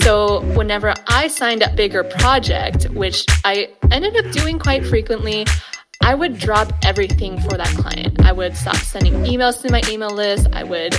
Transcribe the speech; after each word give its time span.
So, 0.00 0.40
whenever 0.56 0.94
I 1.08 1.28
signed 1.28 1.62
up 1.62 1.76
bigger 1.76 2.02
project, 2.02 2.84
which 2.90 3.26
I 3.44 3.68
ended 3.90 4.16
up 4.16 4.32
doing 4.32 4.58
quite 4.58 4.86
frequently, 4.86 5.46
I 6.02 6.14
would 6.14 6.36
drop 6.38 6.72
everything 6.84 7.40
for 7.40 7.56
that 7.56 7.68
client. 7.76 8.20
I 8.22 8.32
would 8.32 8.56
stop 8.56 8.76
sending 8.76 9.14
emails 9.24 9.62
to 9.62 9.70
my 9.70 9.82
email 9.88 10.10
list. 10.10 10.48
I 10.52 10.64
would 10.64 10.94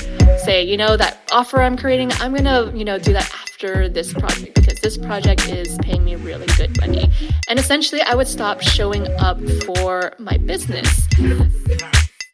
say, 0.46 0.64
you 0.64 0.78
know, 0.78 0.96
that 0.96 1.20
offer 1.32 1.62
I'm 1.62 1.76
creating, 1.76 2.12
I'm 2.14 2.32
going 2.32 2.46
to, 2.46 2.72
you 2.78 2.86
know, 2.86 2.98
do 2.98 3.12
that 3.12 3.30
after 3.34 3.90
this 3.90 4.14
project 4.14 4.56
because 4.56 4.80
this 4.80 4.98
project 4.98 5.50
is 5.50 5.78
paying 5.82 6.06
me 6.06 6.16
really 6.16 6.48
good 6.58 6.80
money. 6.80 7.10
And 7.50 7.60
essentially, 7.60 8.02
I 8.02 8.16
would 8.16 8.28
stop 8.28 8.62
showing 8.62 9.08
up 9.20 9.42
for 9.66 10.14
my 10.20 10.38
business. 10.38 11.08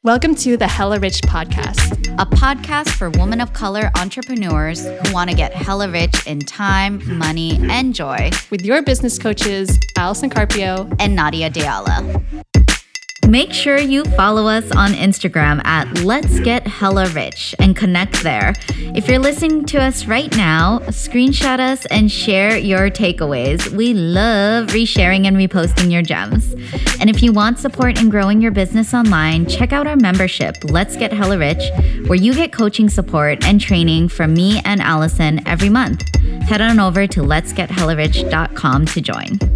Welcome 0.03 0.33
to 0.35 0.55
the 0.55 0.65
Hella 0.65 0.97
Rich 0.97 1.23
podcast, 1.23 2.07
a 2.17 2.25
podcast 2.25 2.91
for 2.91 3.09
women 3.09 3.41
of 3.41 3.51
color 3.51 3.91
entrepreneurs 3.97 4.87
who 4.87 5.13
want 5.13 5.29
to 5.29 5.35
get 5.35 5.51
hella 5.51 5.89
rich 5.89 6.25
in 6.25 6.39
time, 6.39 7.17
money, 7.17 7.59
and 7.69 7.93
joy. 7.93 8.31
With 8.49 8.61
your 8.61 8.81
business 8.81 9.19
coaches, 9.19 9.77
Allison 9.97 10.29
Carpio 10.29 10.89
and 10.99 11.17
Nadia 11.17 11.49
Diala. 11.49 12.45
Make 13.29 13.53
sure 13.53 13.77
you 13.77 14.05
follow 14.05 14.47
us 14.47 14.71
on 14.71 14.89
Instagram 14.93 15.63
at 15.63 16.03
Let's 16.03 16.39
Get 16.39 16.65
Hella 16.65 17.07
Rich 17.09 17.53
and 17.59 17.75
connect 17.75 18.23
there. 18.23 18.55
If 18.95 19.07
you're 19.07 19.19
listening 19.19 19.65
to 19.65 19.79
us 19.79 20.07
right 20.07 20.35
now, 20.35 20.79
screenshot 20.87 21.59
us 21.59 21.85
and 21.91 22.11
share 22.11 22.57
your 22.57 22.89
takeaways. 22.89 23.69
We 23.69 23.93
love 23.93 24.69
resharing 24.69 25.27
and 25.27 25.37
reposting 25.37 25.91
your 25.91 26.01
gems. 26.01 26.53
And 26.99 27.07
if 27.07 27.21
you 27.21 27.31
want 27.31 27.59
support 27.59 28.01
in 28.01 28.09
growing 28.09 28.41
your 28.41 28.49
business 28.51 28.95
online, 28.95 29.45
check 29.45 29.73
out 29.73 29.85
our 29.85 29.95
membership, 29.95 30.55
Let's 30.63 30.95
Get 30.97 31.13
Hella 31.13 31.37
Rich, 31.37 31.69
where 32.07 32.17
you 32.17 32.33
get 32.33 32.51
coaching 32.51 32.89
support 32.89 33.45
and 33.45 33.61
training 33.61 34.09
from 34.09 34.33
me 34.33 34.59
and 34.65 34.81
Allison 34.81 35.47
every 35.47 35.69
month. 35.69 36.03
Head 36.47 36.61
on 36.61 36.79
over 36.79 37.05
to 37.05 37.21
letsgethellarich.com 37.21 38.85
to 38.87 39.01
join. 39.01 39.48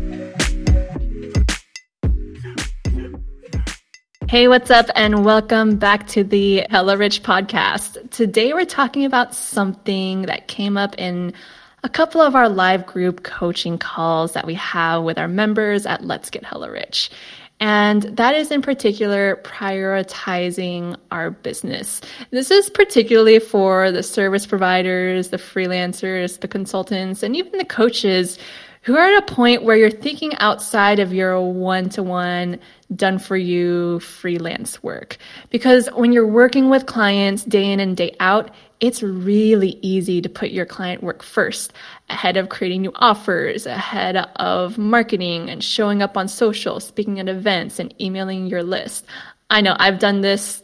Hey, 4.34 4.48
what's 4.48 4.72
up, 4.72 4.88
and 4.96 5.24
welcome 5.24 5.76
back 5.76 6.08
to 6.08 6.24
the 6.24 6.66
Hella 6.72 6.98
Rich 6.98 7.22
podcast. 7.22 8.10
Today, 8.10 8.52
we're 8.52 8.66
talking 8.66 9.06
about 9.06 9.36
something 9.36 10.24
that 10.24 10.48
came 10.48 10.76
up 10.76 10.96
in 10.98 11.34
a 11.84 11.90
couple 11.90 12.20
of 12.20 12.34
our 12.34 12.50
live 12.50 12.88
group 12.88 13.22
coaching 13.22 13.78
calls 13.78 14.34
that 14.34 14.48
we 14.48 14.56
have 14.56 15.04
with 15.04 15.20
our 15.20 15.28
members 15.28 15.86
at 15.86 16.04
Let's 16.04 16.32
Get 16.32 16.44
Hella 16.44 16.72
Rich. 16.72 17.12
And 17.60 18.02
that 18.02 18.34
is 18.34 18.50
in 18.50 18.64
particular 18.64 19.40
prioritizing 19.44 20.98
our 21.12 21.30
business. 21.30 22.02
This 22.32 22.50
is 22.50 22.72
particularly 22.72 23.38
for 23.38 23.92
the 23.92 24.02
service 24.02 24.48
providers, 24.48 25.30
the 25.30 25.38
freelancers, 25.38 26.40
the 26.40 26.48
consultants, 26.48 27.22
and 27.22 27.36
even 27.36 27.60
the 27.60 27.66
coaches 27.66 28.40
who 28.84 28.98
are 28.98 29.14
at 29.14 29.24
a 29.24 29.34
point 29.34 29.64
where 29.64 29.76
you're 29.76 29.90
thinking 29.90 30.36
outside 30.38 31.00
of 31.00 31.14
your 31.14 31.42
one 31.42 31.90
to 31.90 32.04
one 32.04 32.60
done 32.96 33.18
for 33.18 33.38
you 33.38 34.00
freelance 34.02 34.84
work. 34.84 35.18
Because 35.50 35.88
when 35.96 36.12
you're 36.12 36.28
working 36.28 36.70
with 36.70 36.86
clients 36.86 37.44
day 37.44 37.72
in 37.72 37.80
and 37.80 37.98
day 37.98 38.16
out, 38.20 38.52
it's 38.82 39.02
really 39.02 39.80
easy 39.82 40.22
to 40.22 40.28
put 40.28 40.52
your 40.52 40.66
client 40.66 41.02
work 41.02 41.24
first 41.24 41.72
ahead 42.10 42.36
of 42.36 42.50
creating 42.50 42.82
new 42.82 42.92
offers, 42.96 43.66
ahead 43.66 44.18
of 44.36 44.78
marketing 44.78 45.50
and 45.50 45.64
showing 45.64 46.02
up 46.02 46.18
on 46.18 46.28
social, 46.28 46.82
speaking 46.82 47.20
at 47.20 47.30
events, 47.30 47.80
and 47.80 47.94
emailing 48.02 48.48
your 48.48 48.64
list. 48.64 49.06
I 49.50 49.62
know 49.62 49.78
I've 49.80 50.00
done 50.00 50.22
this. 50.22 50.62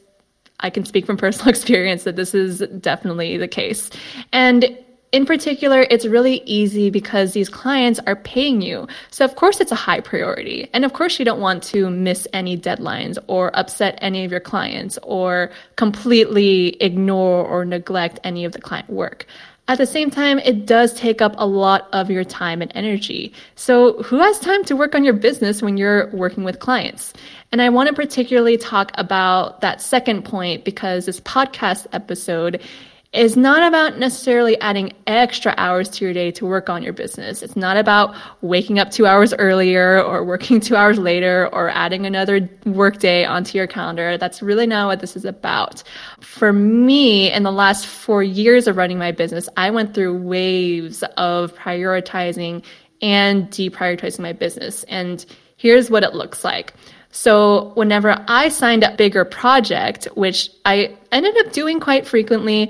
I 0.60 0.70
can 0.70 0.84
speak 0.84 1.06
from 1.06 1.16
personal 1.16 1.48
experience 1.56 2.04
that 2.04 2.18
this 2.18 2.36
is 2.36 2.60
definitely 2.82 3.38
the 3.38 3.48
case. 3.48 3.90
And 4.34 4.78
in 5.12 5.26
particular, 5.26 5.88
it's 5.90 6.06
really 6.06 6.44
easy 6.46 6.92
because 6.92 7.34
these 7.34 7.50
clients 7.50 8.00
are 8.06 8.16
paying 8.16 8.62
you. 8.62 8.88
So, 9.10 9.26
of 9.26 9.36
course, 9.36 9.60
it's 9.60 9.72
a 9.72 9.76
high 9.76 10.02
priority. 10.02 10.70
And 10.72 10.86
of 10.86 10.94
course, 10.94 11.18
you 11.18 11.26
don't 11.26 11.40
want 11.40 11.64
to 11.64 11.90
miss 11.90 12.28
any 12.32 12.58
deadlines 12.58 13.18
or 13.28 13.50
upset 13.58 13.98
any 14.02 14.24
of 14.24 14.32
your 14.32 14.40
clients 14.40 15.00
or 15.02 15.52
completely 15.78 16.78
ignore 16.82 17.44
or 17.44 17.66
neglect 17.66 18.20
any 18.24 18.46
of 18.46 18.52
the 18.52 18.62
client 18.62 18.90
work. 18.90 19.26
At 19.68 19.78
the 19.78 19.86
same 19.86 20.10
time, 20.10 20.40
it 20.40 20.66
does 20.66 20.94
take 20.94 21.22
up 21.22 21.36
a 21.38 21.46
lot 21.46 21.88
of 21.94 22.10
your 22.10 22.24
time 22.24 22.62
and 22.62 22.72
energy. 22.74 23.34
So, 23.56 24.02
who 24.02 24.18
has 24.18 24.40
time 24.40 24.64
to 24.66 24.76
work 24.76 24.96
on 24.96 25.04
your 25.04 25.14
business 25.14 25.62
when 25.62 25.78
you're 25.78 26.10
working 26.10 26.44
with 26.44 26.60
clients? 26.60 27.14
And 27.52 27.62
I 27.62 27.70
want 27.70 27.88
to 27.88 27.94
particularly 27.94 28.58
talk 28.58 28.92
about 28.96 29.62
that 29.62 29.82
second 29.82 30.24
point 30.24 30.66
because 30.66 31.06
this 31.06 31.20
podcast 31.20 31.86
episode 31.94 32.62
is 33.12 33.36
not 33.36 33.68
about 33.68 33.98
necessarily 33.98 34.60
adding 34.62 34.94
extra 35.08 35.56
hours 35.58 35.90
to 35.90 36.06
your 36.06 36.14
day 36.14 36.30
to 36.30 36.46
work 36.46 36.70
on 36.70 36.84
your 36.84 36.94
business. 36.94 37.42
It's 37.42 37.56
not 37.56 37.76
about 37.76 38.16
waking 38.42 38.78
up 38.78 38.92
two 38.92 39.08
hours 39.08 39.34
earlier 39.34 40.00
or 40.04 40.24
working 40.24 40.60
two 40.60 40.76
hours 40.76 41.00
later 41.00 41.50
or 41.52 41.70
adding 41.70 42.06
another 42.06 42.48
work 42.66 43.00
day 43.00 43.26
onto 43.26 43.58
your 43.58 43.66
calendar. 43.66 44.16
That's 44.18 44.44
really 44.44 44.68
not 44.68 44.86
what 44.86 45.00
this 45.00 45.16
is 45.16 45.26
about. 45.26 45.82
For 46.20 46.54
me, 46.54 47.32
in 47.32 47.42
the 47.42 47.52
last 47.52 47.88
four 47.88 48.22
years 48.22 48.68
of 48.68 48.78
running 48.78 49.00
my 49.00 49.12
business, 49.12 49.50
I 49.58 49.72
went 49.72 49.96
through 49.96 50.22
waves 50.22 51.04
of 51.18 51.56
prioritizing 51.56 52.64
and 53.02 53.50
deprioritizing 53.50 54.20
my 54.20 54.34
business. 54.34 54.84
And 54.84 55.26
here's 55.58 55.90
what 55.90 56.04
it 56.04 56.14
looks 56.14 56.44
like. 56.44 56.76
So 57.12 57.72
whenever 57.74 58.24
I 58.28 58.50
signed 58.50 58.84
up 58.84 58.98
bigger 58.98 59.26
project, 59.26 60.06
which 60.14 60.52
I 60.66 60.96
ended 61.12 61.36
up 61.40 61.52
doing 61.54 61.80
quite 61.80 62.06
frequently, 62.06 62.70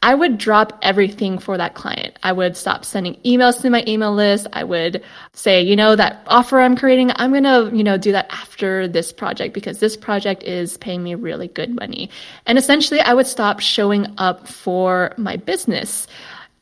I 0.00 0.14
would 0.14 0.38
drop 0.38 0.78
everything 0.82 1.38
for 1.38 1.56
that 1.58 1.74
client. 1.74 2.16
I 2.22 2.30
would 2.30 2.56
stop 2.56 2.84
sending 2.84 3.14
emails 3.24 3.60
to 3.62 3.70
my 3.70 3.82
email 3.88 4.14
list. 4.14 4.46
I 4.52 4.62
would 4.62 5.02
say, 5.32 5.60
you 5.60 5.74
know, 5.74 5.96
that 5.96 6.22
offer 6.28 6.60
I'm 6.60 6.76
creating, 6.76 7.10
I'm 7.16 7.32
going 7.32 7.42
to, 7.42 7.76
you 7.76 7.82
know, 7.82 7.98
do 7.98 8.12
that 8.12 8.28
after 8.30 8.86
this 8.86 9.12
project 9.12 9.54
because 9.54 9.80
this 9.80 9.96
project 9.96 10.44
is 10.44 10.76
paying 10.76 11.02
me 11.02 11.16
really 11.16 11.48
good 11.48 11.74
money. 11.74 12.10
And 12.46 12.58
essentially, 12.58 13.00
I 13.00 13.12
would 13.12 13.26
stop 13.26 13.58
showing 13.58 14.06
up 14.18 14.46
for 14.46 15.14
my 15.16 15.36
business. 15.36 16.06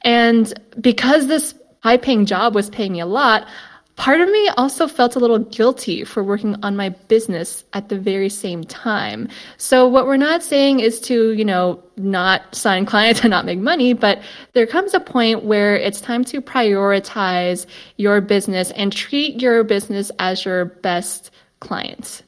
And 0.00 0.58
because 0.80 1.26
this 1.26 1.54
high 1.82 1.98
paying 1.98 2.24
job 2.24 2.54
was 2.54 2.70
paying 2.70 2.92
me 2.92 3.00
a 3.00 3.06
lot, 3.06 3.46
Part 3.96 4.20
of 4.20 4.28
me 4.28 4.48
also 4.58 4.86
felt 4.86 5.16
a 5.16 5.18
little 5.18 5.38
guilty 5.38 6.04
for 6.04 6.22
working 6.22 6.54
on 6.62 6.76
my 6.76 6.90
business 6.90 7.64
at 7.72 7.88
the 7.88 7.98
very 7.98 8.28
same 8.28 8.62
time. 8.62 9.28
So 9.56 9.86
what 9.88 10.06
we're 10.06 10.18
not 10.18 10.42
saying 10.42 10.80
is 10.80 11.00
to, 11.00 11.32
you 11.32 11.44
know, 11.44 11.82
not 11.96 12.54
sign 12.54 12.84
clients 12.84 13.20
and 13.22 13.30
not 13.30 13.46
make 13.46 13.58
money, 13.58 13.94
but 13.94 14.22
there 14.52 14.66
comes 14.66 14.92
a 14.92 15.00
point 15.00 15.44
where 15.44 15.76
it's 15.76 16.00
time 16.00 16.24
to 16.26 16.42
prioritize 16.42 17.64
your 17.96 18.20
business 18.20 18.70
and 18.72 18.92
treat 18.92 19.40
your 19.40 19.64
business 19.64 20.10
as 20.18 20.44
your 20.44 20.66
best 20.66 21.30
client 21.60 22.22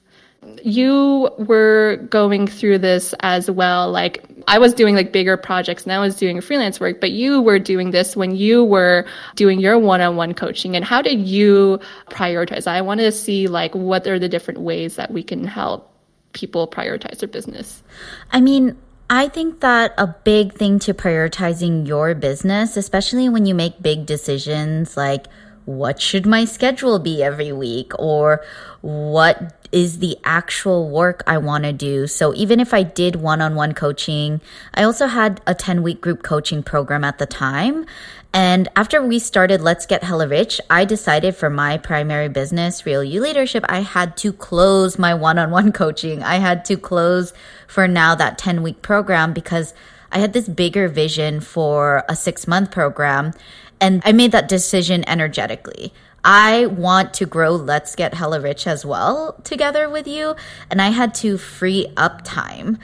you 0.63 1.31
were 1.39 1.97
going 2.11 2.47
through 2.47 2.79
this 2.79 3.15
as 3.21 3.51
well. 3.51 3.91
Like 3.91 4.25
I 4.47 4.59
was 4.59 4.73
doing 4.73 4.95
like 4.95 5.13
bigger 5.13 5.37
projects 5.37 5.83
and 5.85 5.93
I 5.93 5.99
was 5.99 6.17
doing 6.17 6.41
freelance 6.41 6.81
work, 6.81 7.01
but 7.01 7.11
you 7.11 7.43
were 7.43 7.59
doing 7.59 7.91
this 7.91 8.17
when 8.17 8.37
you 8.37 8.65
were 8.65 9.07
doing 9.35 9.61
your 9.61 9.79
one-on-one 9.79 10.35
coaching. 10.35 10.77
And 10.77 10.85
how 10.85 11.03
did 11.03 11.27
you 11.27 11.81
prioritize? 12.11 12.67
I 12.67 12.81
want 12.81 13.01
to 13.01 13.13
see 13.13 13.47
like 13.49 13.75
what 13.75 14.07
are 14.07 14.19
the 14.19 14.29
different 14.29 14.61
ways 14.61 14.97
that 14.97 15.13
we 15.13 15.23
can 15.23 15.45
help 15.45 15.93
people 16.33 16.69
prioritize 16.69 17.19
their 17.19 17.29
business. 17.29 17.83
I 18.31 18.41
mean, 18.41 18.77
I 19.11 19.29
think 19.29 19.61
that 19.61 19.95
a 19.99 20.07
big 20.07 20.53
thing 20.53 20.79
to 20.81 20.95
prioritizing 20.95 21.87
your 21.87 22.15
business, 22.15 22.77
especially 22.77 23.29
when 23.29 23.47
you 23.47 23.55
make 23.55 23.81
big 23.83 24.07
decisions 24.07 24.97
like 24.97 25.27
what 25.65 26.01
should 26.01 26.25
my 26.25 26.47
schedule 26.47 26.99
be 26.99 27.23
every 27.23 27.53
week 27.53 27.93
or 27.99 28.43
what 28.81 29.58
is 29.73 29.99
the 29.99 30.17
actual 30.25 30.89
work 30.89 31.23
I 31.27 31.39
want 31.39 31.65
to 31.65 31.73
do. 31.73 32.07
So 32.07 32.35
even 32.35 32.61
if 32.61 32.73
I 32.73 32.83
did 32.83 33.17
one 33.17 33.41
on 33.41 33.55
one 33.55 33.75
coaching, 33.75 34.41
I 34.75 34.83
also 34.83 35.07
had 35.07 35.41
a 35.47 35.55
10 35.55 35.83
week 35.83 36.01
group 36.01 36.23
coaching 36.23 36.63
program 36.63 37.05
at 37.05 37.19
the 37.19 37.27
time. 37.27 37.87
And 38.33 38.69
after 38.77 39.05
we 39.05 39.19
started 39.19 39.63
Let's 39.63 39.87
Get 39.87 40.05
Hella 40.05 40.29
Rich, 40.29 40.61
I 40.69 40.85
decided 40.85 41.35
for 41.35 41.49
my 41.49 41.79
primary 41.79 42.29
business, 42.29 42.85
Real 42.85 43.03
You 43.03 43.23
Leadership, 43.23 43.65
I 43.69 43.81
had 43.81 44.17
to 44.19 44.33
close 44.33 44.99
my 44.99 45.15
one 45.15 45.39
on 45.39 45.51
one 45.51 45.73
coaching. 45.73 46.23
I 46.23 46.37
had 46.37 46.65
to 46.67 46.77
close 46.77 47.33
for 47.67 47.89
now 47.89 48.15
that 48.15 48.39
10 48.39 48.63
week 48.63 48.83
program 48.83 49.33
because 49.33 49.73
I 50.13 50.19
had 50.19 50.33
this 50.33 50.49
bigger 50.49 50.89
vision 50.89 51.41
for 51.41 52.05
a 52.09 52.17
six 52.17 52.47
month 52.47 52.71
program. 52.71 53.33
And 53.81 54.03
I 54.05 54.13
made 54.13 54.33
that 54.33 54.49
decision 54.49 55.05
energetically. 55.09 55.93
I 56.25 56.67
want 56.67 57.15
to 57.15 57.27
grow 57.27 57.53
Let's 57.53 57.95
Get 57.95 58.15
Hella 58.15 58.41
Rich 58.41 58.67
as 58.67 58.85
well 58.85 59.41
together 59.45 59.89
with 59.89 60.07
you. 60.07 60.35
And 60.71 60.83
I 60.83 60.89
had 60.89 61.15
to 61.17 61.39
free 61.39 61.87
up 61.97 62.23
time. 62.25 62.79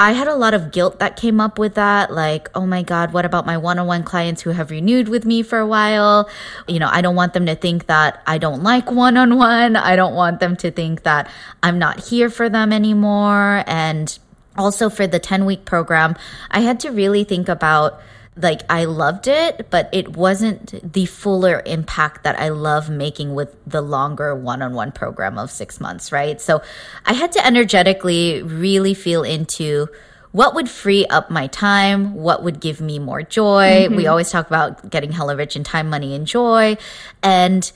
I 0.00 0.12
had 0.12 0.28
a 0.28 0.34
lot 0.34 0.54
of 0.54 0.72
guilt 0.72 0.98
that 1.00 1.16
came 1.16 1.40
up 1.40 1.58
with 1.58 1.74
that. 1.74 2.10
Like, 2.10 2.48
oh 2.54 2.64
my 2.64 2.82
God, 2.82 3.12
what 3.12 3.26
about 3.26 3.44
my 3.44 3.58
one 3.58 3.78
on 3.78 3.86
one 3.86 4.02
clients 4.02 4.40
who 4.40 4.48
have 4.50 4.70
renewed 4.70 5.08
with 5.08 5.26
me 5.26 5.42
for 5.42 5.58
a 5.58 5.66
while? 5.66 6.30
You 6.66 6.78
know, 6.78 6.88
I 6.90 7.02
don't 7.02 7.14
want 7.14 7.34
them 7.34 7.44
to 7.44 7.54
think 7.54 7.86
that 7.86 8.22
I 8.26 8.38
don't 8.38 8.62
like 8.62 8.90
one 8.90 9.18
on 9.18 9.36
one. 9.36 9.76
I 9.76 9.96
don't 9.96 10.14
want 10.14 10.40
them 10.40 10.56
to 10.56 10.70
think 10.70 11.02
that 11.02 11.30
I'm 11.62 11.78
not 11.78 12.00
here 12.00 12.30
for 12.30 12.48
them 12.48 12.72
anymore. 12.72 13.62
And 13.66 14.18
also 14.56 14.88
for 14.88 15.06
the 15.06 15.18
10 15.18 15.44
week 15.44 15.66
program, 15.66 16.16
I 16.50 16.60
had 16.60 16.80
to 16.80 16.90
really 16.90 17.24
think 17.24 17.50
about 17.50 18.00
like 18.42 18.62
I 18.70 18.84
loved 18.84 19.28
it, 19.28 19.70
but 19.70 19.88
it 19.92 20.16
wasn't 20.16 20.92
the 20.92 21.06
fuller 21.06 21.62
impact 21.66 22.24
that 22.24 22.38
I 22.38 22.50
love 22.50 22.90
making 22.90 23.34
with 23.34 23.56
the 23.66 23.80
longer 23.80 24.34
one 24.34 24.62
on 24.62 24.74
one 24.74 24.92
program 24.92 25.38
of 25.38 25.50
six 25.50 25.80
months, 25.80 26.12
right? 26.12 26.40
So 26.40 26.62
I 27.06 27.12
had 27.12 27.32
to 27.32 27.46
energetically 27.46 28.42
really 28.42 28.94
feel 28.94 29.22
into 29.22 29.88
what 30.32 30.54
would 30.54 30.68
free 30.68 31.06
up 31.06 31.30
my 31.30 31.48
time, 31.48 32.14
what 32.14 32.42
would 32.42 32.60
give 32.60 32.80
me 32.80 32.98
more 32.98 33.22
joy. 33.22 33.86
Mm-hmm. 33.86 33.96
We 33.96 34.06
always 34.06 34.30
talk 34.30 34.46
about 34.46 34.88
getting 34.90 35.12
hella 35.12 35.36
rich 35.36 35.56
in 35.56 35.64
time, 35.64 35.90
money, 35.90 36.14
and 36.14 36.26
joy. 36.26 36.76
And 37.22 37.70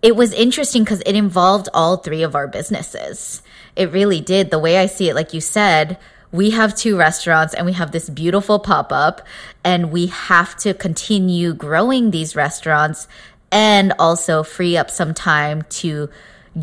it 0.00 0.16
was 0.16 0.32
interesting 0.32 0.84
because 0.84 1.02
it 1.04 1.14
involved 1.14 1.68
all 1.74 1.98
three 1.98 2.22
of 2.22 2.34
our 2.34 2.48
businesses. 2.48 3.42
It 3.76 3.92
really 3.92 4.20
did. 4.20 4.50
The 4.50 4.58
way 4.58 4.78
I 4.78 4.86
see 4.86 5.08
it, 5.10 5.14
like 5.14 5.34
you 5.34 5.40
said, 5.40 5.98
we 6.34 6.50
have 6.50 6.74
two 6.74 6.96
restaurants 6.96 7.54
and 7.54 7.64
we 7.64 7.74
have 7.74 7.92
this 7.92 8.10
beautiful 8.10 8.58
pop 8.58 8.92
up, 8.92 9.22
and 9.62 9.92
we 9.92 10.08
have 10.08 10.56
to 10.56 10.74
continue 10.74 11.54
growing 11.54 12.10
these 12.10 12.34
restaurants 12.34 13.06
and 13.52 13.92
also 14.00 14.42
free 14.42 14.76
up 14.76 14.90
some 14.90 15.14
time 15.14 15.62
to 15.68 16.10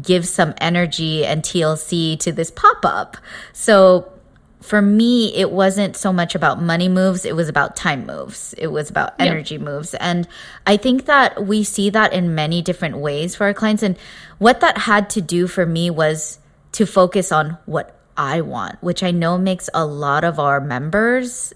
give 0.01 0.27
some 0.27 0.53
energy 0.57 1.25
and 1.25 1.41
TLC 1.41 2.19
to 2.19 2.33
this 2.33 2.51
pop 2.51 2.83
up. 2.83 3.15
So 3.53 4.12
for 4.59 4.81
me, 4.81 5.33
it 5.35 5.51
wasn't 5.51 5.95
so 5.95 6.12
much 6.12 6.35
about 6.35 6.62
money 6.62 6.89
moves, 6.89 7.23
it 7.23 7.38
was 7.38 7.47
about 7.47 7.77
time 7.77 8.06
moves. 8.06 8.53
It 8.57 8.68
was 8.68 8.89
about 8.89 9.13
energy 9.19 9.57
moves. 9.57 9.94
And 9.94 10.27
I 10.68 10.75
think 10.75 11.06
that 11.06 11.45
we 11.45 11.63
see 11.63 11.89
that 11.91 12.12
in 12.12 12.35
many 12.35 12.62
different 12.62 12.97
ways 12.97 13.35
for 13.35 13.45
our 13.45 13.53
clients. 13.53 13.83
And 13.83 13.97
what 14.38 14.59
that 14.59 14.79
had 14.79 15.09
to 15.12 15.21
do 15.21 15.47
for 15.47 15.65
me 15.65 15.89
was 15.89 16.39
to 16.73 16.85
focus 16.85 17.31
on 17.31 17.57
what 17.65 17.95
I 18.18 18.42
want, 18.42 18.81
which 18.84 19.04
I 19.04 19.12
know 19.12 19.38
makes 19.38 19.69
a 19.74 19.86
lot 19.86 20.24
of 20.24 20.40
our 20.40 20.60
members 20.60 21.54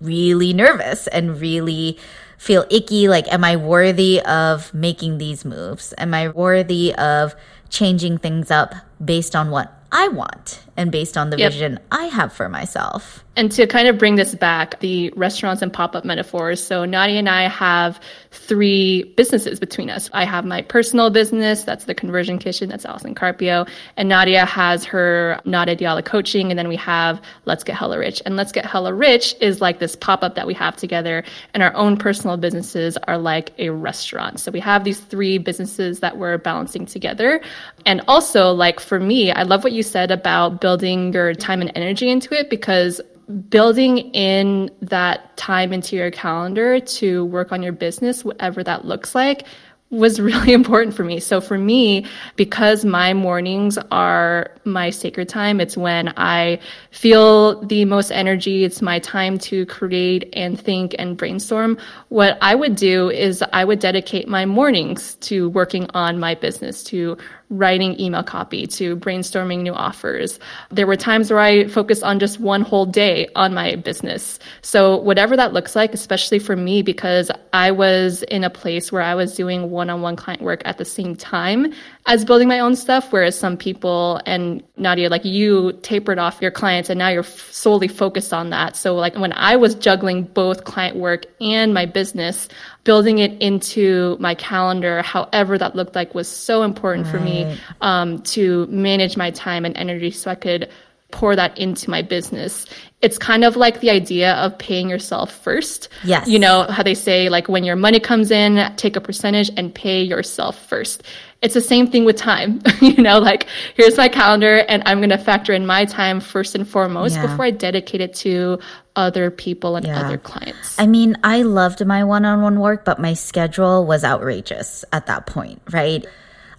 really 0.00 0.52
nervous 0.52 1.06
and 1.08 1.40
really 1.40 1.98
feel 2.38 2.64
icky. 2.70 3.08
Like, 3.08 3.30
am 3.32 3.44
I 3.44 3.56
worthy 3.56 4.20
of 4.22 4.72
making 4.72 5.18
these 5.18 5.44
moves? 5.44 5.92
Am 5.98 6.14
I 6.14 6.28
worthy 6.28 6.94
of 6.94 7.34
changing 7.68 8.18
things 8.18 8.50
up 8.50 8.74
based 9.04 9.36
on 9.36 9.50
what 9.50 9.72
I 9.92 10.08
want 10.08 10.60
and 10.80 10.90
based 10.90 11.18
on 11.18 11.28
the 11.28 11.36
yep. 11.36 11.52
vision 11.52 11.78
I 11.92 12.06
have 12.06 12.32
for 12.32 12.48
myself? 12.48 13.22
And 13.36 13.52
to 13.52 13.66
kind 13.66 13.86
of 13.86 13.96
bring 13.96 14.16
this 14.16 14.34
back, 14.34 14.80
the 14.80 15.10
restaurants 15.14 15.62
and 15.62 15.72
pop 15.72 15.94
up 15.94 16.04
metaphors. 16.04 16.62
So, 16.62 16.84
Nadia 16.84 17.18
and 17.18 17.28
I 17.28 17.48
have 17.48 18.00
three 18.32 19.04
businesses 19.16 19.60
between 19.60 19.88
us. 19.88 20.10
I 20.12 20.24
have 20.24 20.44
my 20.44 20.62
personal 20.62 21.10
business, 21.10 21.62
that's 21.62 21.84
the 21.84 21.94
conversion 21.94 22.38
kitchen, 22.38 22.68
that's 22.68 22.84
Allison 22.84 23.14
Carpio. 23.14 23.66
And 23.96 24.08
Nadia 24.08 24.44
has 24.44 24.84
her 24.84 25.40
Nadia 25.44 25.76
Diala 25.76 26.04
coaching. 26.04 26.50
And 26.50 26.58
then 26.58 26.68
we 26.68 26.76
have 26.76 27.20
Let's 27.44 27.62
Get 27.62 27.76
Hella 27.76 27.98
Rich. 27.98 28.20
And 28.26 28.36
Let's 28.36 28.52
Get 28.52 28.66
Hella 28.66 28.92
Rich 28.92 29.36
is 29.40 29.60
like 29.60 29.78
this 29.78 29.94
pop 29.94 30.24
up 30.24 30.34
that 30.34 30.46
we 30.46 30.54
have 30.54 30.76
together. 30.76 31.22
And 31.54 31.62
our 31.62 31.74
own 31.74 31.96
personal 31.96 32.36
businesses 32.36 32.98
are 33.06 33.16
like 33.16 33.52
a 33.58 33.70
restaurant. 33.70 34.40
So, 34.40 34.50
we 34.50 34.60
have 34.60 34.82
these 34.82 34.98
three 34.98 35.38
businesses 35.38 36.00
that 36.00 36.18
we're 36.18 36.38
balancing 36.38 36.84
together. 36.84 37.40
And 37.86 38.02
also, 38.08 38.52
like 38.52 38.80
for 38.80 38.98
me, 38.98 39.30
I 39.30 39.44
love 39.44 39.62
what 39.62 39.72
you 39.72 39.84
said 39.84 40.10
about 40.10 40.60
building 40.60 40.69
your 40.78 41.34
time 41.34 41.60
and 41.60 41.72
energy 41.74 42.08
into 42.10 42.34
it 42.34 42.50
because 42.50 43.00
building 43.48 43.98
in 44.12 44.70
that 44.82 45.36
time 45.36 45.72
into 45.72 45.96
your 45.96 46.10
calendar 46.10 46.80
to 46.80 47.24
work 47.26 47.52
on 47.52 47.62
your 47.62 47.72
business, 47.72 48.24
whatever 48.24 48.62
that 48.64 48.84
looks 48.84 49.14
like, 49.14 49.46
was 49.90 50.20
really 50.20 50.52
important 50.60 50.94
for 50.94 51.04
me. 51.04 51.20
So 51.20 51.40
for 51.40 51.58
me, 51.58 52.06
because 52.36 52.84
my 52.84 53.12
mornings 53.12 53.78
are 53.90 54.50
my 54.64 54.90
sacred 54.90 55.28
time, 55.28 55.60
it's 55.60 55.76
when 55.76 56.12
I 56.16 56.60
feel 56.90 57.60
the 57.66 57.84
most 57.84 58.10
energy. 58.10 58.64
It's 58.64 58.80
my 58.80 59.00
time 59.00 59.38
to 59.38 59.66
create 59.66 60.28
and 60.32 60.58
think 60.58 60.94
and 60.98 61.16
brainstorm. 61.16 61.78
What 62.08 62.38
I 62.40 62.54
would 62.54 62.76
do 62.76 63.10
is 63.10 63.44
I 63.52 63.64
would 63.64 63.80
dedicate 63.80 64.28
my 64.28 64.46
mornings 64.46 65.14
to 65.16 65.48
working 65.50 65.88
on 65.94 66.18
my 66.18 66.34
business, 66.34 66.82
to 66.84 67.16
writing 67.50 68.00
email 68.00 68.22
copy 68.22 68.66
to 68.66 68.96
brainstorming 68.96 69.62
new 69.62 69.74
offers. 69.74 70.38
There 70.70 70.86
were 70.86 70.96
times 70.96 71.30
where 71.30 71.40
I 71.40 71.66
focused 71.66 72.02
on 72.02 72.18
just 72.20 72.40
one 72.40 72.62
whole 72.62 72.86
day 72.86 73.28
on 73.34 73.52
my 73.52 73.74
business. 73.76 74.38
So, 74.62 74.96
whatever 74.96 75.36
that 75.36 75.52
looks 75.52 75.74
like, 75.76 75.92
especially 75.92 76.38
for 76.38 76.56
me, 76.56 76.82
because 76.82 77.30
I 77.52 77.72
was 77.72 78.22
in 78.24 78.44
a 78.44 78.50
place 78.50 78.92
where 78.92 79.02
I 79.02 79.14
was 79.14 79.34
doing 79.34 79.70
one 79.70 79.90
on 79.90 80.00
one 80.00 80.16
client 80.16 80.42
work 80.42 80.62
at 80.64 80.78
the 80.78 80.84
same 80.84 81.16
time 81.16 81.74
as 82.10 82.24
building 82.24 82.48
my 82.48 82.58
own 82.58 82.74
stuff, 82.74 83.12
whereas 83.12 83.38
some 83.38 83.56
people 83.56 84.20
and 84.26 84.64
Nadia, 84.76 85.08
like 85.08 85.24
you 85.24 85.78
tapered 85.82 86.18
off 86.18 86.42
your 86.42 86.50
clients 86.50 86.90
and 86.90 86.98
now 86.98 87.08
you're 87.08 87.22
f- 87.22 87.52
solely 87.52 87.86
focused 87.86 88.32
on 88.34 88.50
that. 88.50 88.74
So, 88.74 88.96
like 88.96 89.14
when 89.14 89.32
I 89.34 89.54
was 89.54 89.76
juggling 89.76 90.24
both 90.24 90.64
client 90.64 90.96
work 90.96 91.26
and 91.40 91.72
my 91.72 91.86
business, 91.86 92.48
building 92.82 93.18
it 93.18 93.40
into 93.40 94.16
my 94.18 94.34
calendar, 94.34 95.02
however 95.02 95.56
that 95.56 95.76
looked 95.76 95.94
like, 95.94 96.12
was 96.12 96.26
so 96.26 96.64
important 96.64 97.06
right. 97.06 97.12
for 97.12 97.20
me 97.20 97.56
um, 97.80 98.20
to 98.22 98.66
manage 98.66 99.16
my 99.16 99.30
time 99.30 99.64
and 99.64 99.76
energy 99.76 100.10
so 100.10 100.32
I 100.32 100.34
could 100.34 100.68
pour 101.12 101.36
that 101.36 101.56
into 101.58 101.90
my 101.90 102.02
business. 102.02 102.66
It's 103.02 103.18
kind 103.18 103.44
of 103.44 103.56
like 103.56 103.80
the 103.80 103.90
idea 103.90 104.34
of 104.34 104.58
paying 104.58 104.88
yourself 104.88 105.32
first. 105.32 105.88
Yes. 106.04 106.28
You 106.28 106.38
know 106.38 106.64
how 106.64 106.82
they 106.82 106.94
say, 106.94 107.28
like, 107.28 107.48
when 107.48 107.64
your 107.64 107.76
money 107.76 108.00
comes 108.00 108.30
in, 108.30 108.74
take 108.76 108.96
a 108.96 109.00
percentage 109.00 109.50
and 109.56 109.74
pay 109.74 110.02
yourself 110.02 110.58
first. 110.68 111.02
It's 111.42 111.54
the 111.54 111.60
same 111.60 111.86
thing 111.90 112.04
with 112.04 112.16
time. 112.16 112.60
you 112.80 113.02
know, 113.02 113.18
like, 113.18 113.46
here's 113.74 113.96
my 113.96 114.08
calendar, 114.08 114.58
and 114.68 114.82
I'm 114.84 114.98
going 114.98 115.10
to 115.10 115.18
factor 115.18 115.54
in 115.54 115.66
my 115.66 115.86
time 115.86 116.20
first 116.20 116.54
and 116.54 116.68
foremost 116.68 117.14
yeah. 117.14 117.26
before 117.26 117.46
I 117.46 117.50
dedicate 117.50 118.02
it 118.02 118.14
to 118.16 118.58
other 118.94 119.30
people 119.30 119.76
and 119.76 119.86
yeah. 119.86 120.00
other 120.00 120.18
clients. 120.18 120.78
I 120.78 120.86
mean, 120.86 121.16
I 121.24 121.42
loved 121.42 121.84
my 121.86 122.04
one 122.04 122.26
on 122.26 122.42
one 122.42 122.60
work, 122.60 122.84
but 122.84 122.98
my 122.98 123.14
schedule 123.14 123.86
was 123.86 124.04
outrageous 124.04 124.84
at 124.92 125.06
that 125.06 125.26
point, 125.26 125.62
right? 125.70 126.04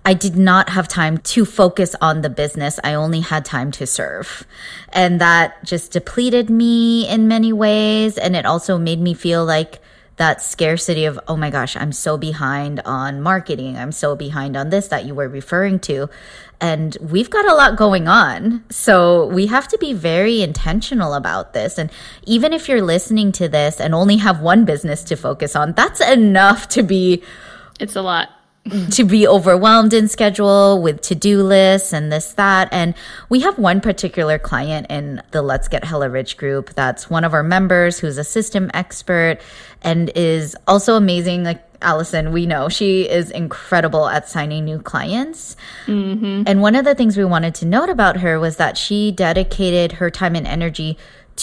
I 0.03 0.15
did 0.15 0.35
not 0.35 0.69
have 0.69 0.87
time 0.87 1.19
to 1.19 1.45
focus 1.45 1.95
on 2.01 2.21
the 2.21 2.29
business. 2.29 2.79
I 2.83 2.95
only 2.95 3.19
had 3.19 3.45
time 3.45 3.71
to 3.73 3.85
serve. 3.85 4.47
And 4.89 5.21
that 5.21 5.63
just 5.63 5.91
depleted 5.91 6.49
me 6.49 7.07
in 7.07 7.27
many 7.27 7.53
ways. 7.53 8.17
And 8.17 8.35
it 8.35 8.45
also 8.45 8.79
made 8.79 8.99
me 8.99 9.13
feel 9.13 9.45
like 9.45 9.79
that 10.17 10.41
scarcity 10.41 11.05
of, 11.05 11.19
oh 11.27 11.35
my 11.37 11.49
gosh, 11.49 11.75
I'm 11.75 11.91
so 11.91 12.17
behind 12.17 12.79
on 12.85 13.21
marketing. 13.21 13.77
I'm 13.77 13.91
so 13.91 14.15
behind 14.15 14.55
on 14.55 14.69
this 14.69 14.87
that 14.89 15.05
you 15.05 15.15
were 15.15 15.27
referring 15.27 15.79
to. 15.79 16.09
And 16.59 16.95
we've 17.01 17.29
got 17.29 17.45
a 17.49 17.55
lot 17.55 17.75
going 17.75 18.07
on. 18.07 18.63
So 18.69 19.25
we 19.27 19.47
have 19.47 19.67
to 19.69 19.77
be 19.79 19.93
very 19.93 20.41
intentional 20.41 21.13
about 21.13 21.53
this. 21.53 21.77
And 21.77 21.89
even 22.25 22.53
if 22.53 22.69
you're 22.69 22.83
listening 22.83 23.31
to 23.33 23.47
this 23.47 23.79
and 23.79 23.95
only 23.95 24.17
have 24.17 24.41
one 24.41 24.65
business 24.65 25.03
to 25.05 25.15
focus 25.15 25.55
on, 25.55 25.73
that's 25.73 26.01
enough 26.01 26.67
to 26.69 26.83
be. 26.83 27.23
It's 27.79 27.95
a 27.95 28.01
lot 28.01 28.29
to 28.91 29.03
be 29.03 29.27
overwhelmed 29.27 29.91
in 29.91 30.07
schedule 30.07 30.81
with 30.81 31.01
to-do 31.01 31.41
lists 31.41 31.93
and 31.93 32.11
this 32.11 32.33
that 32.33 32.69
and 32.71 32.93
we 33.27 33.39
have 33.39 33.57
one 33.57 33.81
particular 33.81 34.37
client 34.37 34.85
in 34.89 35.19
the 35.31 35.41
let's 35.41 35.67
get 35.67 35.83
hella 35.83 36.07
rich 36.09 36.37
group 36.37 36.71
that's 36.75 37.09
one 37.09 37.23
of 37.23 37.33
our 37.33 37.41
members 37.41 37.97
who's 37.97 38.19
a 38.19 38.23
system 38.23 38.69
expert 38.75 39.39
and 39.81 40.11
is 40.15 40.55
also 40.67 40.95
amazing 40.95 41.43
like 41.43 41.63
Allison, 41.81 42.31
we 42.31 42.45
know 42.45 42.69
she 42.69 43.09
is 43.09 43.31
incredible 43.31 44.07
at 44.07 44.29
signing 44.29 44.65
new 44.65 44.79
clients. 44.79 45.55
Mm-hmm. 45.87 46.43
And 46.45 46.61
one 46.61 46.75
of 46.75 46.85
the 46.85 46.95
things 46.95 47.17
we 47.17 47.25
wanted 47.25 47.55
to 47.55 47.65
note 47.65 47.89
about 47.89 48.17
her 48.17 48.39
was 48.39 48.57
that 48.57 48.77
she 48.77 49.11
dedicated 49.11 49.93
her 49.93 50.11
time 50.11 50.35
and 50.35 50.45
energy 50.45 50.97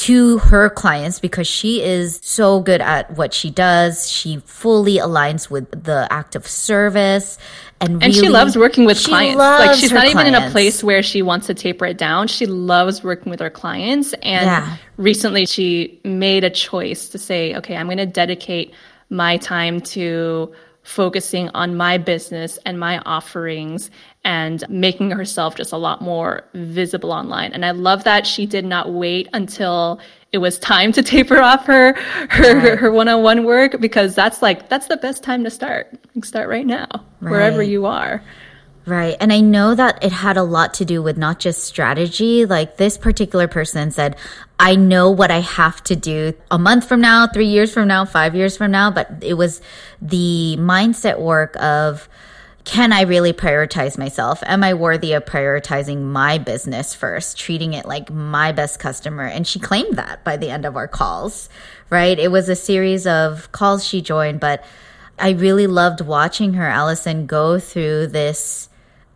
to 0.04 0.38
her 0.38 0.70
clients 0.70 1.18
because 1.18 1.46
she 1.46 1.82
is 1.82 2.20
so 2.22 2.60
good 2.60 2.80
at 2.80 3.16
what 3.16 3.34
she 3.34 3.50
does. 3.50 4.10
She 4.10 4.38
fully 4.46 4.98
aligns 4.98 5.50
with 5.50 5.84
the 5.84 6.06
act 6.10 6.36
of 6.36 6.46
service 6.46 7.38
and, 7.80 8.02
and 8.02 8.14
really, 8.14 8.26
she 8.26 8.28
loves 8.28 8.56
working 8.56 8.84
with 8.84 9.02
clients. 9.04 9.38
Like 9.38 9.76
she's 9.76 9.92
not 9.92 10.08
even 10.08 10.26
in 10.26 10.34
a 10.34 10.50
place 10.50 10.82
where 10.82 11.02
she 11.02 11.22
wants 11.22 11.46
to 11.46 11.54
taper 11.54 11.86
it 11.86 11.96
down. 11.96 12.26
She 12.26 12.46
loves 12.46 13.04
working 13.04 13.30
with 13.30 13.40
her 13.40 13.50
clients. 13.50 14.14
And 14.14 14.46
yeah. 14.46 14.76
recently 14.96 15.46
she 15.46 16.00
made 16.04 16.42
a 16.42 16.50
choice 16.50 17.08
to 17.10 17.18
say, 17.18 17.54
okay, 17.56 17.76
I'm 17.76 17.86
going 17.86 17.98
to 17.98 18.06
dedicate 18.06 18.74
my 19.10 19.36
time 19.36 19.80
to 19.80 20.52
focusing 20.82 21.48
on 21.50 21.76
my 21.76 21.98
business 21.98 22.58
and 22.64 22.80
my 22.80 22.98
offerings 23.00 23.90
and 24.24 24.64
making 24.68 25.10
herself 25.10 25.54
just 25.54 25.72
a 25.72 25.76
lot 25.76 26.00
more 26.00 26.44
visible 26.54 27.12
online. 27.12 27.52
And 27.52 27.64
I 27.64 27.72
love 27.72 28.04
that 28.04 28.26
she 28.26 28.46
did 28.46 28.64
not 28.64 28.92
wait 28.92 29.28
until 29.32 30.00
it 30.32 30.38
was 30.38 30.58
time 30.58 30.92
to 30.92 31.02
taper 31.02 31.40
off 31.40 31.66
her 31.66 31.94
her 32.30 32.56
right. 32.56 32.78
her 32.78 32.90
one-on-one 32.92 33.44
work 33.44 33.80
because 33.80 34.14
that's 34.14 34.42
like 34.42 34.68
that's 34.68 34.86
the 34.86 34.96
best 34.96 35.22
time 35.22 35.44
to 35.44 35.50
start. 35.50 35.88
start 36.22 36.48
right 36.48 36.66
now, 36.66 36.86
right. 37.20 37.30
wherever 37.30 37.62
you 37.62 37.86
are. 37.86 38.22
Right. 38.88 39.18
And 39.20 39.34
I 39.34 39.40
know 39.40 39.74
that 39.74 40.02
it 40.02 40.12
had 40.12 40.38
a 40.38 40.42
lot 40.42 40.72
to 40.74 40.86
do 40.86 41.02
with 41.02 41.18
not 41.18 41.40
just 41.40 41.62
strategy. 41.62 42.46
Like 42.46 42.78
this 42.78 42.96
particular 42.96 43.46
person 43.46 43.90
said, 43.90 44.16
I 44.58 44.76
know 44.76 45.10
what 45.10 45.30
I 45.30 45.40
have 45.40 45.84
to 45.84 45.96
do 45.96 46.32
a 46.50 46.58
month 46.58 46.88
from 46.88 47.02
now, 47.02 47.26
three 47.26 47.48
years 47.48 47.70
from 47.70 47.86
now, 47.88 48.06
five 48.06 48.34
years 48.34 48.56
from 48.56 48.70
now. 48.70 48.90
But 48.90 49.10
it 49.20 49.34
was 49.34 49.60
the 50.00 50.56
mindset 50.58 51.20
work 51.20 51.54
of, 51.60 52.08
can 52.64 52.94
I 52.94 53.02
really 53.02 53.34
prioritize 53.34 53.98
myself? 53.98 54.42
Am 54.46 54.64
I 54.64 54.72
worthy 54.72 55.12
of 55.12 55.26
prioritizing 55.26 56.04
my 56.04 56.38
business 56.38 56.94
first, 56.94 57.38
treating 57.38 57.74
it 57.74 57.84
like 57.84 58.10
my 58.10 58.52
best 58.52 58.80
customer? 58.80 59.24
And 59.24 59.46
she 59.46 59.58
claimed 59.58 59.96
that 59.96 60.24
by 60.24 60.38
the 60.38 60.48
end 60.48 60.64
of 60.64 60.76
our 60.76 60.88
calls, 60.88 61.50
right? 61.90 62.18
It 62.18 62.30
was 62.30 62.48
a 62.48 62.56
series 62.56 63.06
of 63.06 63.52
calls 63.52 63.86
she 63.86 64.00
joined, 64.00 64.40
but 64.40 64.64
I 65.18 65.30
really 65.30 65.66
loved 65.66 66.00
watching 66.00 66.54
her, 66.54 66.66
Allison, 66.66 67.26
go 67.26 67.58
through 67.58 68.06
this 68.06 68.67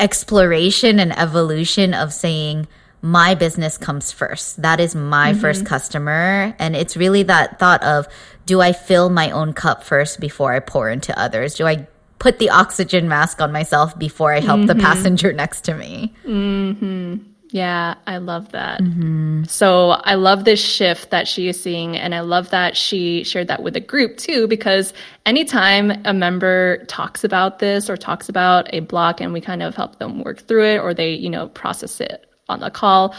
exploration 0.02 0.98
and 0.98 1.16
evolution 1.16 1.94
of 1.94 2.12
saying, 2.12 2.66
my 3.02 3.34
business 3.34 3.78
comes 3.78 4.10
first. 4.10 4.60
That 4.60 4.80
is 4.80 4.94
my 4.94 5.32
mm-hmm. 5.32 5.40
first 5.40 5.64
customer. 5.64 6.54
And 6.58 6.74
it's 6.76 6.96
really 6.96 7.22
that 7.24 7.58
thought 7.58 7.82
of, 7.82 8.06
do 8.44 8.60
I 8.60 8.72
fill 8.72 9.10
my 9.10 9.30
own 9.30 9.52
cup 9.52 9.84
first 9.84 10.20
before 10.20 10.52
I 10.52 10.60
pour 10.60 10.90
into 10.90 11.16
others? 11.18 11.54
Do 11.54 11.66
I 11.66 11.86
put 12.18 12.38
the 12.38 12.50
oxygen 12.50 13.08
mask 13.08 13.40
on 13.40 13.52
myself 13.52 13.96
before 13.98 14.32
I 14.32 14.40
help 14.40 14.60
mm-hmm. 14.60 14.66
the 14.66 14.74
passenger 14.76 15.32
next 15.42 15.62
to 15.62 15.74
me? 15.74 16.14
Mm-hmm. 16.24 17.31
Yeah, 17.52 17.96
I 18.06 18.16
love 18.16 18.50
that. 18.52 18.80
Mm-hmm. 18.80 19.44
So 19.44 19.90
I 19.90 20.14
love 20.14 20.46
this 20.46 20.58
shift 20.58 21.10
that 21.10 21.28
she 21.28 21.48
is 21.48 21.62
seeing. 21.62 21.98
And 21.98 22.14
I 22.14 22.20
love 22.20 22.48
that 22.48 22.78
she 22.78 23.24
shared 23.24 23.48
that 23.48 23.62
with 23.62 23.74
the 23.74 23.80
group 23.80 24.16
too, 24.16 24.48
because 24.48 24.94
anytime 25.26 25.92
a 26.06 26.14
member 26.14 26.82
talks 26.86 27.24
about 27.24 27.58
this 27.58 27.90
or 27.90 27.98
talks 27.98 28.30
about 28.30 28.72
a 28.72 28.80
block 28.80 29.20
and 29.20 29.34
we 29.34 29.40
kind 29.42 29.62
of 29.62 29.74
help 29.76 29.98
them 29.98 30.24
work 30.24 30.40
through 30.40 30.64
it 30.64 30.78
or 30.78 30.94
they, 30.94 31.12
you 31.12 31.28
know, 31.28 31.48
process 31.48 32.00
it 32.00 32.26
on 32.48 32.60
the 32.60 32.70
call, 32.70 33.14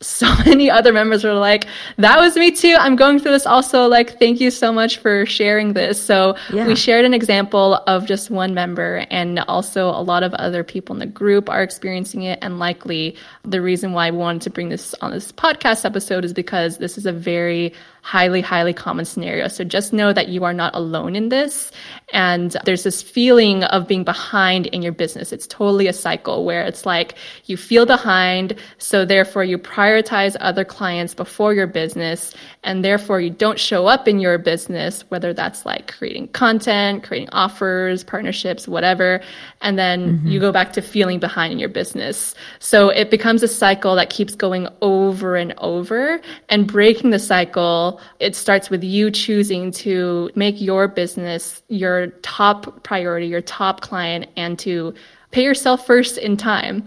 so 0.00 0.32
many 0.46 0.70
other 0.70 0.92
members 0.92 1.24
were 1.24 1.34
like, 1.34 1.66
that 1.96 2.18
was 2.18 2.36
me 2.36 2.50
too. 2.50 2.76
I'm 2.78 2.96
going 2.96 3.18
through 3.18 3.32
this 3.32 3.46
also. 3.46 3.86
Like, 3.88 4.18
thank 4.18 4.40
you 4.40 4.50
so 4.50 4.72
much 4.72 4.98
for 4.98 5.26
sharing 5.26 5.72
this. 5.72 6.00
So 6.00 6.36
yeah. 6.52 6.66
we 6.66 6.76
shared 6.76 7.04
an 7.04 7.14
example 7.14 7.74
of 7.86 8.06
just 8.06 8.30
one 8.30 8.54
member 8.54 9.06
and 9.10 9.40
also 9.40 9.88
a 9.88 10.02
lot 10.02 10.22
of 10.22 10.32
other 10.34 10.62
people 10.62 10.94
in 10.94 11.00
the 11.00 11.06
group 11.06 11.50
are 11.50 11.62
experiencing 11.62 12.22
it. 12.22 12.38
And 12.42 12.58
likely 12.58 13.16
the 13.42 13.60
reason 13.60 13.92
why 13.92 14.10
we 14.10 14.18
wanted 14.18 14.42
to 14.42 14.50
bring 14.50 14.68
this 14.68 14.94
on 15.00 15.10
this 15.10 15.32
podcast 15.32 15.84
episode 15.84 16.24
is 16.24 16.32
because 16.32 16.78
this 16.78 16.96
is 16.96 17.06
a 17.06 17.12
very 17.12 17.72
highly, 18.08 18.40
highly 18.40 18.72
common 18.72 19.04
scenario. 19.04 19.48
So 19.48 19.64
just 19.64 19.92
know 19.92 20.14
that 20.14 20.28
you 20.28 20.42
are 20.42 20.54
not 20.54 20.74
alone 20.74 21.14
in 21.14 21.28
this. 21.28 21.70
And 22.14 22.56
there's 22.64 22.82
this 22.82 23.02
feeling 23.02 23.64
of 23.64 23.86
being 23.86 24.02
behind 24.02 24.64
in 24.68 24.80
your 24.80 24.92
business. 24.92 25.30
It's 25.30 25.46
totally 25.46 25.88
a 25.88 25.92
cycle 25.92 26.46
where 26.46 26.62
it's 26.62 26.86
like 26.86 27.16
you 27.44 27.58
feel 27.58 27.84
behind. 27.84 28.54
So 28.78 29.04
therefore 29.04 29.44
you 29.44 29.58
prioritize 29.58 30.36
other 30.40 30.64
clients 30.64 31.12
before 31.12 31.52
your 31.52 31.66
business. 31.66 32.32
And 32.64 32.82
therefore 32.82 33.20
you 33.20 33.28
don't 33.28 33.58
show 33.58 33.86
up 33.86 34.08
in 34.08 34.20
your 34.20 34.38
business, 34.38 35.04
whether 35.10 35.34
that's 35.34 35.66
like 35.66 35.92
creating 35.92 36.28
content, 36.28 37.02
creating 37.02 37.28
offers, 37.32 38.04
partnerships, 38.04 38.66
whatever. 38.66 39.20
And 39.60 39.78
then 39.78 40.20
mm-hmm. 40.20 40.28
you 40.28 40.40
go 40.40 40.50
back 40.50 40.72
to 40.72 40.80
feeling 40.80 41.18
behind 41.18 41.52
in 41.52 41.58
your 41.58 41.68
business. 41.68 42.34
So 42.58 42.88
it 42.88 43.10
becomes 43.10 43.42
a 43.42 43.48
cycle 43.48 43.94
that 43.96 44.08
keeps 44.08 44.34
going 44.34 44.66
over 44.80 45.36
and 45.36 45.52
over 45.58 46.22
and 46.48 46.66
breaking 46.66 47.10
the 47.10 47.18
cycle 47.18 47.97
it 48.20 48.34
starts 48.34 48.70
with 48.70 48.82
you 48.84 49.10
choosing 49.10 49.70
to 49.72 50.30
make 50.34 50.60
your 50.60 50.88
business 50.88 51.62
your 51.68 52.08
top 52.22 52.82
priority, 52.82 53.26
your 53.26 53.40
top 53.40 53.80
client, 53.80 54.26
and 54.36 54.58
to 54.60 54.94
pay 55.30 55.44
yourself 55.44 55.86
first 55.86 56.18
in 56.18 56.36
time. 56.36 56.84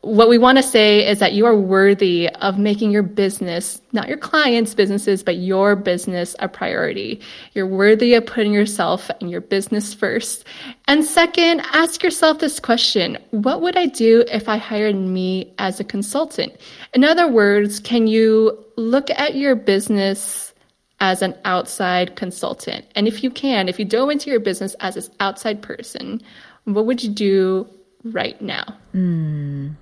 What 0.00 0.28
we 0.28 0.36
want 0.36 0.58
to 0.58 0.62
say 0.62 1.08
is 1.08 1.18
that 1.20 1.32
you 1.32 1.46
are 1.46 1.56
worthy 1.56 2.28
of 2.28 2.58
making 2.58 2.90
your 2.90 3.02
business, 3.02 3.80
not 3.92 4.06
your 4.06 4.18
clients' 4.18 4.74
businesses, 4.74 5.22
but 5.22 5.38
your 5.38 5.74
business 5.76 6.36
a 6.40 6.48
priority. 6.48 7.22
You're 7.54 7.66
worthy 7.66 8.12
of 8.12 8.26
putting 8.26 8.52
yourself 8.52 9.10
and 9.20 9.30
your 9.30 9.40
business 9.40 9.94
first. 9.94 10.44
And 10.88 11.06
second, 11.06 11.62
ask 11.72 12.02
yourself 12.02 12.38
this 12.38 12.60
question 12.60 13.16
What 13.30 13.62
would 13.62 13.76
I 13.78 13.86
do 13.86 14.24
if 14.30 14.46
I 14.46 14.58
hired 14.58 14.96
me 14.96 15.54
as 15.56 15.80
a 15.80 15.84
consultant? 15.84 16.52
In 16.94 17.02
other 17.04 17.28
words, 17.28 17.80
can 17.80 18.06
you 18.06 18.64
look 18.76 19.10
at 19.10 19.34
your 19.34 19.56
business 19.56 20.54
as 21.00 21.22
an 21.22 21.34
outside 21.44 22.14
consultant? 22.14 22.84
And 22.94 23.08
if 23.08 23.24
you 23.24 23.30
can, 23.30 23.68
if 23.68 23.78
you 23.78 23.84
dove 23.84 24.10
into 24.10 24.30
your 24.30 24.40
business 24.40 24.74
as 24.80 24.96
an 24.96 25.12
outside 25.18 25.60
person, 25.60 26.22
what 26.64 26.86
would 26.86 27.02
you 27.02 27.10
do 27.10 27.68
right 28.04 28.40
now? 28.40 28.64
Mm. 28.94 29.74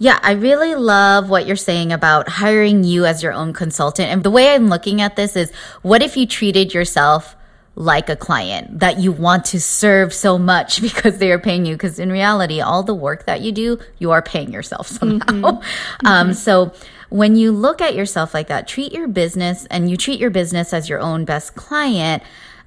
Yeah, 0.00 0.18
I 0.22 0.32
really 0.32 0.74
love 0.74 1.28
what 1.28 1.46
you're 1.46 1.56
saying 1.56 1.92
about 1.92 2.28
hiring 2.28 2.84
you 2.84 3.04
as 3.04 3.22
your 3.22 3.32
own 3.32 3.52
consultant. 3.52 4.10
And 4.10 4.22
the 4.22 4.30
way 4.30 4.54
I'm 4.54 4.68
looking 4.68 5.00
at 5.00 5.16
this 5.16 5.36
is 5.36 5.52
what 5.82 6.02
if 6.02 6.16
you 6.16 6.26
treated 6.26 6.74
yourself 6.74 7.36
like 7.78 8.08
a 8.08 8.16
client 8.16 8.80
that 8.80 8.98
you 8.98 9.12
want 9.12 9.44
to 9.44 9.60
serve 9.60 10.12
so 10.12 10.36
much 10.36 10.82
because 10.82 11.18
they 11.18 11.30
are 11.30 11.38
paying 11.38 11.64
you. 11.64 11.74
Because 11.74 11.98
in 11.98 12.10
reality, 12.10 12.60
all 12.60 12.82
the 12.82 12.94
work 12.94 13.24
that 13.26 13.40
you 13.40 13.52
do, 13.52 13.78
you 13.98 14.10
are 14.10 14.20
paying 14.20 14.52
yourself 14.52 14.86
somehow. 14.98 15.24
Mm-hmm. 15.26 16.06
Um, 16.06 16.26
mm-hmm. 16.28 16.32
So 16.32 16.72
when 17.08 17.36
you 17.36 17.52
look 17.52 17.80
at 17.80 17.94
yourself 17.94 18.34
like 18.34 18.48
that, 18.48 18.66
treat 18.66 18.92
your 18.92 19.08
business 19.08 19.64
and 19.66 19.88
you 19.88 19.96
treat 19.96 20.18
your 20.18 20.30
business 20.30 20.72
as 20.72 20.88
your 20.88 21.00
own 21.00 21.24
best 21.24 21.54
client 21.54 22.22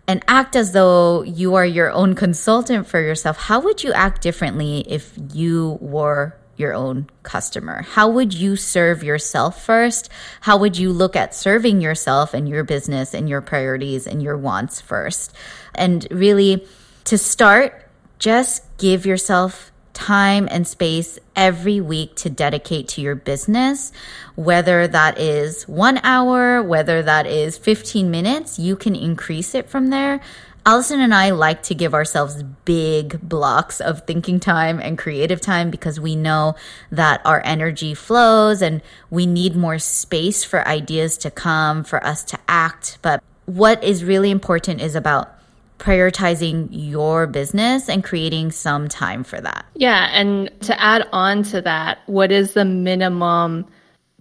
and 0.08 0.24
act 0.28 0.56
as 0.56 0.72
though 0.72 1.24
you 1.24 1.56
are 1.56 1.66
your 1.66 1.92
own 1.92 2.16
consultant 2.16 2.88
for 2.88 3.00
yourself. 3.00 3.38
How 3.38 3.60
would 3.60 3.84
you 3.84 3.94
act 3.94 4.22
differently 4.22 4.84
if 4.88 5.14
you 5.34 5.78
were 5.82 6.36
your 6.62 6.74
own 6.74 7.10
customer? 7.24 7.82
How 7.82 8.08
would 8.08 8.34
you 8.34 8.56
serve 8.56 9.04
yourself 9.04 9.66
first? 9.66 10.10
How 10.40 10.58
would 10.58 10.78
you 10.78 10.94
look 10.94 11.18
at 11.18 11.36
serving 11.36 11.82
yourself 11.82 12.34
and 12.34 12.48
your 12.48 12.64
business 12.64 13.14
and 13.14 13.28
your 13.28 13.42
priorities 13.42 14.08
and 14.08 14.24
your 14.24 14.38
wants 14.38 14.80
first? 14.80 15.36
And 15.76 16.08
really, 16.10 16.66
to 17.06 17.18
start, 17.18 17.90
just 18.20 18.64
give 18.78 19.06
yourself 19.06 19.72
time 19.94 20.48
and 20.50 20.66
space 20.66 21.20
every 21.36 21.82
week 21.82 22.16
to 22.16 22.30
dedicate 22.30 22.88
to 22.88 23.02
your 23.02 23.16
business, 23.16 23.92
whether 24.36 24.88
that 24.88 25.20
is 25.20 25.68
one 25.68 26.00
hour, 26.04 26.64
whether 26.64 27.04
that 27.04 27.28
is 27.28 27.58
15 27.58 28.10
minutes, 28.10 28.58
you 28.58 28.76
can 28.76 28.96
increase 28.96 29.54
it 29.54 29.70
from 29.70 29.90
there. 29.90 30.22
Allison 30.66 31.00
and 31.00 31.14
I 31.14 31.32
like 31.32 31.64
to 31.64 31.76
give 31.76 31.94
ourselves 31.94 32.44
big 32.66 33.20
blocks 33.28 33.82
of 33.82 34.06
thinking 34.06 34.40
time 34.40 34.80
and 34.80 34.98
creative 34.98 35.42
time 35.42 35.72
because 35.72 36.00
we 36.00 36.16
know 36.16 36.56
that 36.92 37.22
our 37.26 37.42
energy 37.44 37.96
flows 37.96 38.62
and 38.62 38.82
we 39.10 39.26
need 39.26 39.56
more 39.56 39.80
space 39.80 40.44
for 40.44 40.68
ideas 40.68 41.18
to 41.20 41.32
come, 41.32 41.84
for 41.84 42.04
us 42.06 42.24
to 42.26 42.40
act. 42.48 43.00
But 43.02 43.24
what 43.46 43.84
is 43.84 44.04
really 44.04 44.30
important 44.30 44.82
is 44.82 44.94
about 44.94 45.36
prioritizing 45.80 46.68
your 46.72 47.26
business 47.26 47.90
and 47.90 48.04
creating 48.04 48.52
some 48.52 48.88
time 48.88 49.24
for 49.24 49.42
that. 49.42 49.66
Yeah. 49.74 50.10
And 50.12 50.52
to 50.62 50.80
add 50.80 51.10
on 51.12 51.42
to 51.44 51.62
that, 51.64 52.00
what 52.06 52.32
is 52.32 52.54
the 52.54 52.66
minimum? 52.66 53.66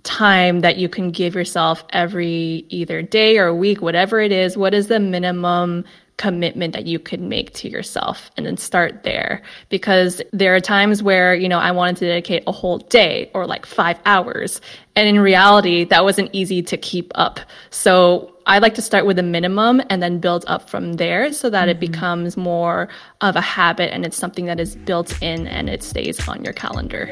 time 0.02 0.60
that 0.60 0.78
you 0.78 0.88
can 0.88 1.10
give 1.10 1.34
yourself 1.34 1.84
every 1.90 2.64
either 2.70 3.02
day 3.02 3.36
or 3.38 3.54
week, 3.54 3.82
whatever 3.82 4.18
it 4.18 4.32
is, 4.32 4.56
what 4.56 4.72
is 4.72 4.86
the 4.86 4.98
minimum 4.98 5.84
commitment 6.20 6.74
that 6.74 6.84
you 6.84 6.98
could 6.98 7.18
make 7.18 7.50
to 7.54 7.66
yourself 7.66 8.30
and 8.36 8.44
then 8.44 8.58
start 8.58 9.04
there 9.04 9.40
because 9.70 10.20
there 10.34 10.54
are 10.54 10.60
times 10.60 11.02
where 11.02 11.34
you 11.34 11.48
know 11.48 11.58
I 11.58 11.70
wanted 11.70 11.96
to 11.96 12.06
dedicate 12.08 12.42
a 12.46 12.52
whole 12.52 12.76
day 12.76 13.30
or 13.32 13.46
like 13.46 13.64
5 13.64 13.98
hours 14.04 14.60
and 14.96 15.08
in 15.08 15.18
reality 15.18 15.84
that 15.84 16.04
wasn't 16.04 16.28
easy 16.34 16.60
to 16.62 16.76
keep 16.76 17.10
up 17.14 17.40
so 17.70 18.34
I 18.44 18.58
like 18.58 18.74
to 18.74 18.82
start 18.82 19.06
with 19.06 19.18
a 19.18 19.22
minimum 19.22 19.80
and 19.88 20.02
then 20.02 20.18
build 20.18 20.44
up 20.46 20.68
from 20.68 20.94
there 20.94 21.32
so 21.32 21.48
that 21.48 21.62
mm-hmm. 21.62 21.70
it 21.70 21.80
becomes 21.80 22.36
more 22.36 22.90
of 23.22 23.34
a 23.34 23.40
habit 23.40 23.90
and 23.90 24.04
it's 24.04 24.18
something 24.18 24.44
that 24.44 24.60
is 24.60 24.76
built 24.76 25.16
in 25.22 25.46
and 25.46 25.70
it 25.70 25.82
stays 25.82 26.28
on 26.28 26.44
your 26.44 26.52
calendar. 26.52 27.08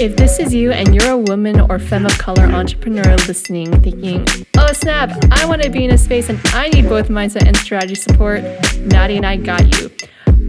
If 0.00 0.16
this 0.16 0.38
is 0.38 0.54
you 0.54 0.72
and 0.72 0.94
you're 0.94 1.10
a 1.10 1.18
woman 1.18 1.60
or 1.60 1.78
femme 1.78 2.06
of 2.06 2.16
color 2.16 2.44
entrepreneur 2.44 3.18
listening, 3.28 3.82
thinking, 3.82 4.26
oh 4.56 4.72
snap, 4.72 5.10
I 5.30 5.44
want 5.44 5.60
to 5.60 5.68
be 5.68 5.84
in 5.84 5.90
a 5.90 5.98
space 5.98 6.30
and 6.30 6.40
I 6.54 6.68
need 6.68 6.88
both 6.88 7.08
mindset 7.08 7.46
and 7.46 7.54
strategy 7.54 7.96
support, 7.96 8.42
Nadia 8.78 9.18
and 9.18 9.26
I 9.26 9.36
got 9.36 9.78
you. 9.78 9.90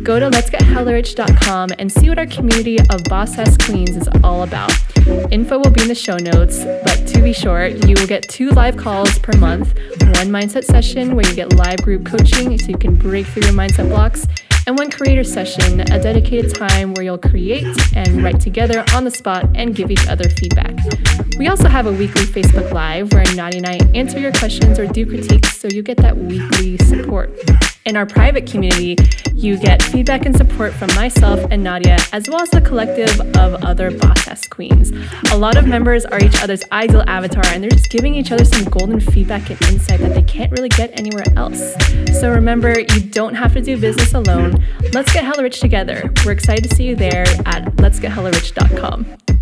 Go 0.04 0.22
to 0.22 0.30
letsgethellarich.com 0.30 1.72
and 1.80 1.92
see 1.92 2.08
what 2.08 2.18
our 2.18 2.28
community 2.28 2.80
of 2.80 3.04
boss 3.10 3.38
ass 3.38 3.58
queens 3.58 3.98
is 3.98 4.08
all 4.24 4.44
about. 4.44 4.72
Info 5.34 5.58
will 5.58 5.70
be 5.70 5.82
in 5.82 5.90
the 5.90 5.96
show 5.96 6.16
notes, 6.16 6.64
but 6.86 7.06
to 7.08 7.22
be 7.22 7.34
short, 7.34 7.86
you 7.86 7.96
will 8.00 8.08
get 8.08 8.30
two 8.30 8.52
live 8.52 8.78
calls 8.78 9.20
per 9.20 9.38
month 9.38 9.78
one 10.22 10.30
mindset 10.30 10.64
session 10.64 11.16
where 11.16 11.28
you 11.28 11.34
get 11.34 11.56
live 11.56 11.82
group 11.82 12.06
coaching 12.06 12.56
so 12.60 12.68
you 12.68 12.78
can 12.78 12.94
break 12.94 13.26
through 13.26 13.44
your 13.44 13.54
mindset 13.54 13.90
blocks 13.90 14.28
and 14.68 14.78
one 14.78 14.92
creator 14.92 15.24
session, 15.24 15.82
a 15.82 16.02
dedicated 16.02 16.54
time 16.56 16.94
where 16.94 17.04
you'll 17.04 17.18
create 17.18 17.66
and 17.96 18.24
write 18.24 18.40
together 18.40 18.86
on 18.94 19.04
the 19.04 19.12
spot 19.12 19.50
and 19.56 19.76
give 19.76 19.90
each 19.92 20.08
other 20.08 20.30
feedback. 20.30 20.76
We 21.38 21.48
also 21.48 21.68
have 21.68 21.88
a 21.88 21.92
weekly 21.92 22.24
Facebook 22.24 22.72
Live 22.72 23.14
where 23.14 23.24
Nadia 23.36 23.58
and 23.58 23.68
I 23.68 23.78
answer 23.96 24.20
your 24.20 24.32
questions 24.34 24.78
or 24.78 24.88
do 24.88 25.06
critiques 25.06 25.58
so 25.58 25.68
you 25.68 25.82
get 25.82 25.98
that 25.98 26.18
weekly 26.18 26.78
support. 26.78 27.32
In 27.84 27.98
our 27.98 28.06
private 28.06 28.46
community, 28.46 28.96
you 29.34 29.58
get 29.58 29.82
feedback 29.82 30.28
and 30.28 30.38
support 30.38 30.72
from 30.72 30.94
myself 30.94 31.40
and 31.50 31.64
Nadia, 31.64 31.98
as 32.14 32.30
well 32.30 32.44
as 32.44 32.54
a 32.54 32.62
collective 32.62 33.20
of 33.36 33.56
other 33.64 33.90
boss 33.90 34.28
ass 34.28 34.46
queens. 34.46 34.92
A 35.32 35.38
lot 35.38 35.58
of 35.58 35.66
members 35.66 36.06
are 36.06 36.20
each 36.24 36.44
other's 36.44 36.64
ideal 36.72 37.04
avatar, 37.08 37.44
and 37.48 37.64
they're 37.64 37.72
just 37.72 37.90
giving 37.90 38.14
each 38.14 38.32
other 38.32 38.46
some 38.46 38.66
golden 38.66 39.00
feedback 39.00 39.50
and 39.50 39.60
insight 39.64 40.00
that 40.02 40.14
they 40.14 40.22
can't 40.22 40.52
really 40.52 40.70
get 40.70 40.92
anywhere 41.00 41.26
else. 41.36 41.74
So 42.20 42.30
remember, 42.30 42.80
you 42.80 43.02
don't 43.02 43.34
have 43.34 43.54
to 43.54 43.62
do 43.62 43.80
business 43.80 44.14
alone. 44.14 44.64
Let's 44.94 45.12
get 45.12 45.24
hella 45.24 45.42
rich 45.42 45.60
together. 45.60 46.14
We're 46.24 46.34
excited 46.34 46.70
to 46.70 46.76
see 46.76 46.84
you 46.84 46.96
there 46.96 47.26
at 47.46 47.66
letsgethellarich.com. 47.78 49.41